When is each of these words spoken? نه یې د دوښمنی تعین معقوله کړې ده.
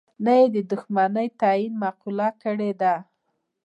نه 0.23 0.33
یې 0.39 0.47
د 0.53 0.57
دوښمنی 0.71 1.27
تعین 1.39 1.73
معقوله 1.83 2.27
کړې 2.41 2.71
ده. 2.81 2.95